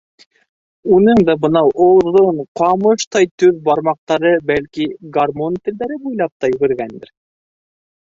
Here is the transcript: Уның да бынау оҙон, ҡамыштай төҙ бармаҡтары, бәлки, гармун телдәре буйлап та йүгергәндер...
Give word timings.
Уның 0.95 1.19
да 1.27 1.35
бынау 1.43 1.69
оҙон, 1.89 2.41
ҡамыштай 2.63 3.31
төҙ 3.45 3.61
бармаҡтары, 3.69 4.35
бәлки, 4.53 4.91
гармун 5.21 5.63
телдәре 5.69 6.03
буйлап 6.05 6.37
та 6.43 6.55
йүгергәндер... 6.57 7.19